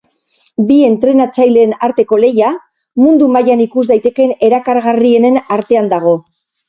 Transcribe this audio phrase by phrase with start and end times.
[0.69, 2.49] Bi entrenatzaileen arteko lehia,
[3.03, 6.17] mundu mailan ikus daitekeen erakargarrienen artean dago.